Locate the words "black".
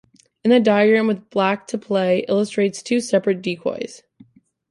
1.29-1.67